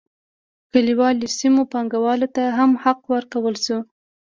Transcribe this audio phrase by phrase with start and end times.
[0.71, 3.79] کلیوالو سیمو پانګوالو ته هم حق ورکړل شو.